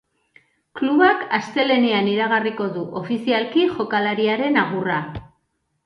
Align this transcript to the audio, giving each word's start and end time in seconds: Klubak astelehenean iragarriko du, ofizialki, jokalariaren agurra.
Klubak 0.79 1.25
astelehenean 1.39 2.09
iragarriko 2.15 2.69
du, 2.79 2.87
ofizialki, 3.03 3.71
jokalariaren 3.79 4.63
agurra. 4.67 5.03